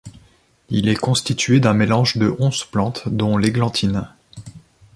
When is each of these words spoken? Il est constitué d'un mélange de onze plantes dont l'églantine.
Il 0.69 0.89
est 0.89 0.95
constitué 0.95 1.59
d'un 1.59 1.75
mélange 1.75 2.17
de 2.17 2.35
onze 2.39 2.63
plantes 2.65 3.03
dont 3.07 3.37
l'églantine. 3.37 4.09